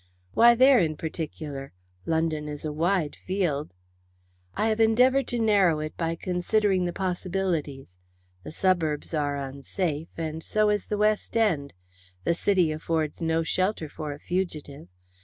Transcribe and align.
"Why 0.33 0.55
there 0.55 0.79
in 0.79 0.97
particular? 0.97 1.73
London 2.07 2.47
is 2.47 2.65
a 2.65 2.71
wide 2.73 3.15
field." 3.15 3.71
"I 4.55 4.69
have 4.69 4.79
endeavoured 4.79 5.27
to 5.27 5.37
narrow 5.37 5.79
it 5.79 5.95
by 5.95 6.15
considering 6.15 6.85
the 6.85 6.91
possibilities. 6.91 7.97
The 8.41 8.51
suburbs 8.51 9.13
are 9.13 9.37
unsafe, 9.37 10.09
and 10.17 10.41
so 10.43 10.71
is 10.71 10.87
the 10.87 10.97
West 10.97 11.37
End; 11.37 11.73
the 12.23 12.33
City 12.33 12.71
affords 12.71 13.21
no 13.21 13.43
shelter 13.43 13.87
for 13.87 14.11
a 14.11 14.17
fugitive. 14.19 14.87